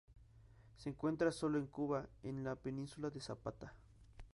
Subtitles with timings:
[0.77, 3.75] Se encuentra solo en Cuba, en la Península de Zapata.